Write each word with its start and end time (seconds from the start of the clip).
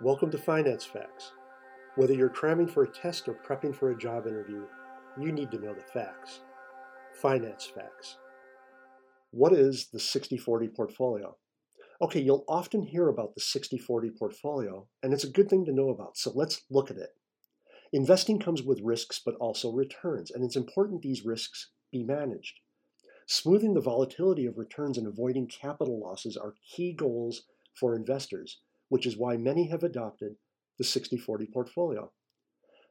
Welcome 0.00 0.32
to 0.32 0.38
Finance 0.38 0.84
Facts. 0.84 1.30
Whether 1.94 2.14
you're 2.14 2.28
cramming 2.28 2.66
for 2.66 2.82
a 2.82 2.90
test 2.90 3.28
or 3.28 3.34
prepping 3.34 3.72
for 3.72 3.92
a 3.92 3.96
job 3.96 4.26
interview, 4.26 4.64
you 5.16 5.30
need 5.30 5.52
to 5.52 5.58
know 5.60 5.72
the 5.72 5.82
facts. 5.82 6.40
Finance 7.22 7.70
Facts. 7.72 8.16
What 9.30 9.52
is 9.52 9.86
the 9.92 10.00
60 10.00 10.36
40 10.36 10.68
portfolio? 10.68 11.36
Okay, 12.02 12.20
you'll 12.20 12.44
often 12.48 12.82
hear 12.82 13.06
about 13.08 13.36
the 13.36 13.40
60 13.40 13.78
40 13.78 14.10
portfolio, 14.18 14.88
and 15.00 15.12
it's 15.12 15.22
a 15.22 15.30
good 15.30 15.48
thing 15.48 15.64
to 15.64 15.72
know 15.72 15.90
about, 15.90 16.18
so 16.18 16.32
let's 16.34 16.62
look 16.68 16.90
at 16.90 16.96
it. 16.98 17.10
Investing 17.92 18.40
comes 18.40 18.64
with 18.64 18.80
risks 18.82 19.20
but 19.24 19.36
also 19.36 19.70
returns, 19.70 20.28
and 20.32 20.44
it's 20.44 20.56
important 20.56 21.02
these 21.02 21.24
risks 21.24 21.70
be 21.92 22.02
managed. 22.02 22.58
Smoothing 23.28 23.74
the 23.74 23.80
volatility 23.80 24.44
of 24.44 24.58
returns 24.58 24.98
and 24.98 25.06
avoiding 25.06 25.46
capital 25.46 26.00
losses 26.00 26.36
are 26.36 26.56
key 26.68 26.92
goals 26.92 27.44
for 27.78 27.94
investors 27.94 28.58
which 28.88 29.06
is 29.06 29.16
why 29.16 29.36
many 29.36 29.68
have 29.68 29.82
adopted 29.82 30.36
the 30.78 30.84
60 30.84 31.16
40 31.16 31.46
portfolio. 31.46 32.12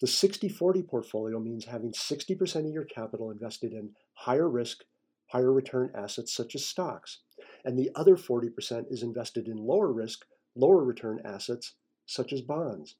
The 0.00 0.06
60 0.06 0.48
40 0.48 0.82
portfolio 0.82 1.38
means 1.38 1.64
having 1.64 1.92
60% 1.92 2.66
of 2.66 2.72
your 2.72 2.84
capital 2.84 3.30
invested 3.30 3.72
in 3.72 3.94
higher 4.14 4.48
risk, 4.48 4.84
higher 5.28 5.52
return 5.52 5.90
assets 5.94 6.34
such 6.34 6.54
as 6.54 6.66
stocks, 6.66 7.20
and 7.64 7.78
the 7.78 7.90
other 7.94 8.16
40% 8.16 8.84
is 8.90 9.02
invested 9.02 9.48
in 9.48 9.56
lower 9.56 9.92
risk, 9.92 10.24
lower 10.54 10.84
return 10.84 11.20
assets 11.24 11.74
such 12.04 12.32
as 12.32 12.42
bonds. 12.42 12.96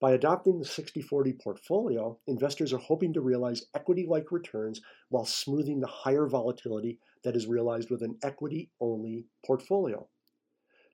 By 0.00 0.12
adopting 0.12 0.58
the 0.58 0.66
60 0.66 1.00
40 1.02 1.32
portfolio, 1.34 2.18
investors 2.26 2.72
are 2.72 2.78
hoping 2.78 3.12
to 3.14 3.20
realize 3.20 3.66
equity 3.74 4.04
like 4.06 4.32
returns 4.32 4.80
while 5.08 5.24
smoothing 5.24 5.80
the 5.80 5.86
higher 5.86 6.26
volatility 6.26 6.98
that 7.22 7.36
is 7.36 7.46
realized 7.46 7.90
with 7.90 8.02
an 8.02 8.18
equity 8.22 8.70
only 8.80 9.26
portfolio. 9.46 10.08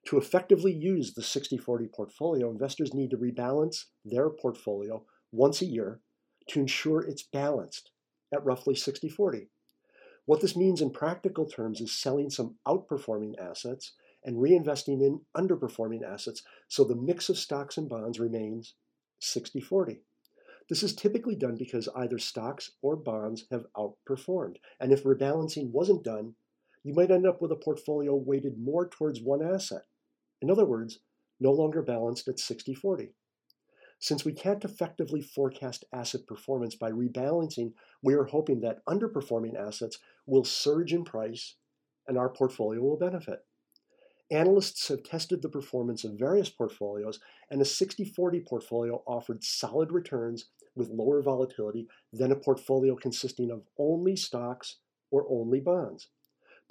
To 0.07 0.17
effectively 0.17 0.73
use 0.73 1.13
the 1.13 1.21
60 1.21 1.57
40 1.57 1.87
portfolio, 1.87 2.49
investors 2.49 2.93
need 2.93 3.11
to 3.11 3.17
rebalance 3.17 3.85
their 4.03 4.29
portfolio 4.29 5.05
once 5.31 5.61
a 5.61 5.65
year 5.65 6.01
to 6.47 6.59
ensure 6.59 7.01
it's 7.01 7.23
balanced 7.23 7.91
at 8.33 8.43
roughly 8.43 8.75
60 8.75 9.07
40. 9.09 9.49
What 10.25 10.41
this 10.41 10.55
means 10.55 10.81
in 10.81 10.91
practical 10.91 11.45
terms 11.45 11.81
is 11.81 11.91
selling 11.91 12.29
some 12.29 12.55
outperforming 12.67 13.39
assets 13.39 13.93
and 14.23 14.37
reinvesting 14.37 15.01
in 15.01 15.21
underperforming 15.35 16.03
assets 16.03 16.43
so 16.67 16.83
the 16.83 16.95
mix 16.95 17.29
of 17.29 17.37
stocks 17.37 17.77
and 17.77 17.87
bonds 17.87 18.19
remains 18.19 18.73
60 19.19 19.61
40. 19.61 20.01
This 20.67 20.83
is 20.83 20.95
typically 20.95 21.35
done 21.35 21.57
because 21.57 21.87
either 21.95 22.17
stocks 22.17 22.71
or 22.81 22.95
bonds 22.95 23.45
have 23.51 23.65
outperformed. 23.77 24.57
And 24.79 24.91
if 24.91 25.03
rebalancing 25.03 25.71
wasn't 25.71 26.03
done, 26.03 26.35
you 26.83 26.93
might 26.93 27.11
end 27.11 27.27
up 27.27 27.41
with 27.41 27.51
a 27.51 27.55
portfolio 27.55 28.15
weighted 28.15 28.57
more 28.57 28.87
towards 28.87 29.21
one 29.21 29.43
asset 29.43 29.85
in 30.41 30.49
other 30.49 30.65
words, 30.65 30.99
no 31.39 31.51
longer 31.51 31.81
balanced 31.81 32.27
at 32.27 32.39
60 32.39 32.73
40. 32.73 33.13
Since 33.99 34.25
we 34.25 34.33
can't 34.33 34.65
effectively 34.65 35.21
forecast 35.21 35.85
asset 35.93 36.25
performance 36.25 36.75
by 36.75 36.89
rebalancing, 36.89 37.73
we 38.01 38.15
are 38.15 38.25
hoping 38.25 38.61
that 38.61 38.83
underperforming 38.85 39.55
assets 39.55 39.99
will 40.25 40.43
surge 40.43 40.91
in 40.91 41.03
price 41.03 41.55
and 42.07 42.17
our 42.17 42.29
portfolio 42.29 42.81
will 42.81 42.97
benefit. 42.97 43.45
Analysts 44.31 44.87
have 44.87 45.03
tested 45.03 45.41
the 45.41 45.49
performance 45.49 46.03
of 46.03 46.17
various 46.17 46.49
portfolios, 46.49 47.19
and 47.49 47.61
a 47.61 47.65
60 47.65 48.05
40 48.05 48.39
portfolio 48.39 49.03
offered 49.05 49.43
solid 49.43 49.91
returns 49.91 50.45
with 50.73 50.89
lower 50.89 51.21
volatility 51.21 51.87
than 52.13 52.31
a 52.31 52.35
portfolio 52.35 52.95
consisting 52.95 53.51
of 53.51 53.63
only 53.77 54.15
stocks 54.15 54.77
or 55.11 55.27
only 55.29 55.59
bonds. 55.59 56.07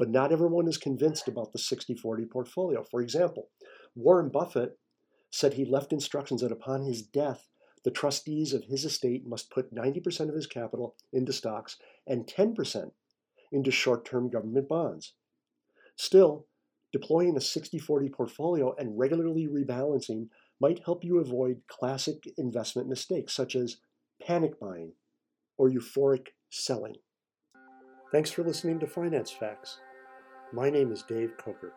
But 0.01 0.09
not 0.09 0.33
everyone 0.33 0.67
is 0.67 0.79
convinced 0.79 1.29
about 1.29 1.53
the 1.53 1.59
60 1.59 1.95
40 1.95 2.25
portfolio. 2.25 2.83
For 2.83 3.03
example, 3.03 3.51
Warren 3.95 4.31
Buffett 4.31 4.79
said 5.31 5.53
he 5.53 5.67
left 5.67 5.93
instructions 5.93 6.41
that 6.41 6.51
upon 6.51 6.87
his 6.87 7.03
death, 7.03 7.51
the 7.85 7.91
trustees 7.91 8.55
of 8.55 8.65
his 8.65 8.87
estate 8.87 9.27
must 9.27 9.51
put 9.51 9.75
90% 9.75 10.31
of 10.31 10.35
his 10.35 10.47
capital 10.47 10.97
into 11.13 11.35
stocks 11.35 11.77
and 12.07 12.27
10% 12.27 12.93
into 13.53 13.71
short 13.71 14.07
term 14.07 14.31
government 14.31 14.71
bonds. 14.71 15.13
Still, 15.97 16.47
deploying 16.95 17.37
a 17.37 17.41
60 17.43 17.79
40 17.79 18.09
portfolio 18.09 18.75
and 18.79 18.99
regularly 18.99 19.49
rebalancing 19.49 20.29
might 20.63 20.83
help 20.87 21.05
you 21.05 21.19
avoid 21.19 21.61
classic 21.69 22.25
investment 22.39 22.89
mistakes 22.89 23.35
such 23.35 23.55
as 23.55 23.77
panic 24.27 24.59
buying 24.59 24.93
or 25.59 25.69
euphoric 25.69 26.29
selling. 26.49 26.95
Thanks 28.11 28.31
for 28.31 28.43
listening 28.43 28.79
to 28.81 28.87
Finance 28.87 29.31
Facts. 29.31 29.79
My 30.53 30.69
name 30.69 30.91
is 30.91 31.05
Dave 31.05 31.37
Coker. 31.37 31.73